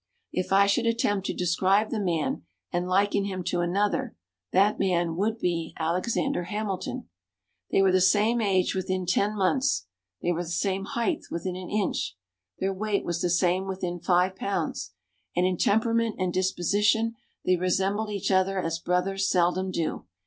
If 0.33 0.51
I 0.51 0.65
should 0.65 0.87
attempt 0.87 1.27
to 1.27 1.33
describe 1.35 1.91
the 1.91 1.99
man 1.99 2.41
and 2.71 2.87
liken 2.87 3.25
him 3.25 3.43
to 3.43 3.59
another, 3.61 4.15
that 4.51 4.79
man 4.79 5.15
would 5.15 5.37
be 5.37 5.75
Alexander 5.77 6.45
Hamilton. 6.45 7.07
They 7.69 7.83
were 7.83 7.91
the 7.91 8.01
same 8.01 8.41
age 8.41 8.73
within 8.73 9.05
ten 9.05 9.35
months; 9.35 9.85
they 10.19 10.31
were 10.31 10.41
the 10.41 10.49
same 10.49 10.85
height 10.85 11.25
within 11.29 11.55
an 11.55 11.69
inch; 11.69 12.17
their 12.57 12.73
weight 12.73 13.05
was 13.05 13.21
the 13.21 13.29
same 13.29 13.67
within 13.67 13.99
five 13.99 14.35
pounds, 14.35 14.91
and 15.35 15.45
in 15.45 15.55
temperament 15.55 16.15
and 16.17 16.33
disposition 16.33 17.13
they 17.45 17.55
resembled 17.55 18.09
each 18.09 18.31
other 18.31 18.57
as 18.59 18.79
brothers 18.79 19.29
seldom 19.29 19.69
do. 19.69 20.07